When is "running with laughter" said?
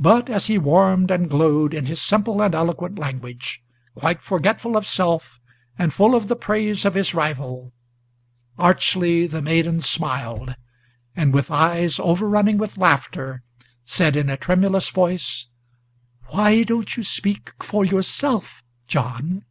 12.28-13.44